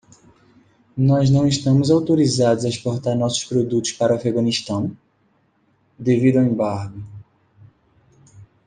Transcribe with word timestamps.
Nós 0.97 1.29
não 1.29 1.45
estamos 1.47 1.91
autorizados 1.91 2.65
a 2.65 2.69
exportar 2.69 3.15
nossos 3.15 3.43
produtos 3.43 3.91
para 3.91 4.13
o 4.13 4.15
Afeganistão? 4.15 4.97
devido 5.99 6.37
ao 6.37 6.43
embargo. 6.43 7.03